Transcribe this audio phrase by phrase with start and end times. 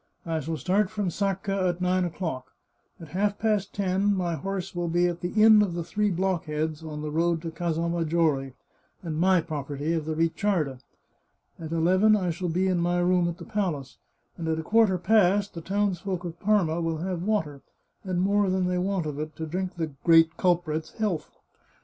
[0.25, 2.53] I shall start from Sacca at nine o'clock.
[2.99, 6.81] At half past ten my horse will be at the inn of the Three Blockheads
[6.83, 8.53] on the road to Casal Mag giore,
[9.03, 10.79] and my property of the Ricciarda.
[11.59, 13.99] At eleven I shall be in my room at the palace,
[14.39, 17.61] and at a quarter past the towns folk of Parma will have water,
[18.03, 21.29] and more than they want of it, to drink the great culprit's health.